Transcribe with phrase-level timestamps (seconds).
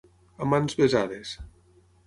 [0.45, 1.37] A mans besades.